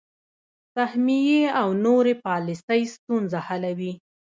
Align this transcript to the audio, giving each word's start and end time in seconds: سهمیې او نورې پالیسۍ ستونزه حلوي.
سهمیې 0.75 1.41
او 1.61 1.67
نورې 1.85 2.13
پالیسۍ 2.25 2.81
ستونزه 2.95 3.39
حلوي. 3.47 3.93